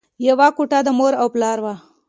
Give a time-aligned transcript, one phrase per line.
[0.27, 1.75] یوه کوټه د مور او پلار وه